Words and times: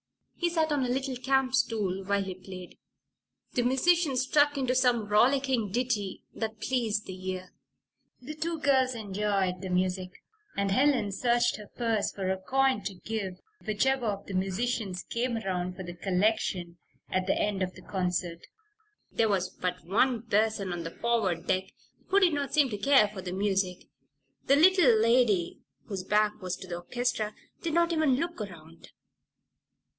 He 0.35 0.49
sat 0.49 0.71
on 0.71 0.83
a 0.83 0.89
little 0.89 1.15
campstool 1.15 2.03
while 2.07 2.23
he 2.23 2.33
played. 2.33 2.79
The 3.53 3.61
musicians 3.61 4.23
struck 4.23 4.57
into 4.57 4.73
some 4.73 5.07
rollicking 5.07 5.71
ditty 5.71 6.23
that 6.33 6.59
pleased 6.59 7.05
the 7.05 7.29
ear. 7.29 7.53
The 8.19 8.33
two 8.33 8.57
girls 8.59 8.95
enjoyed 8.95 9.61
the 9.61 9.69
music, 9.69 10.09
and 10.57 10.71
Helen 10.71 11.11
searched 11.11 11.57
her 11.57 11.67
purse 11.77 12.11
for 12.11 12.31
a 12.31 12.41
coin 12.41 12.81
to 12.85 12.95
give 12.95 13.35
whichever 13.63 14.07
of 14.07 14.25
the 14.25 14.33
musicians 14.33 15.03
came 15.03 15.37
around 15.37 15.75
for 15.75 15.83
the 15.83 15.93
collection 15.93 16.79
at 17.11 17.27
the 17.27 17.39
end 17.39 17.61
of 17.61 17.75
the 17.75 17.83
concert. 17.83 18.47
There 19.11 19.29
was 19.29 19.51
but 19.51 19.85
one 19.85 20.23
person 20.23 20.73
on 20.73 20.83
the 20.83 20.89
forward 20.89 21.45
deck 21.45 21.65
who 22.07 22.19
did 22.19 22.33
not 22.33 22.55
seem 22.55 22.69
to 22.71 22.77
care 22.79 23.07
for 23.09 23.21
the 23.21 23.31
music. 23.31 23.87
The 24.47 24.55
little 24.55 24.99
lady, 24.99 25.61
whose 25.85 26.03
back 26.03 26.41
was 26.41 26.55
to 26.57 26.67
the 26.67 26.77
orchestra, 26.77 27.35
did 27.61 27.75
not 27.75 27.93
even 27.93 28.15
look 28.15 28.41
around. 28.41 28.89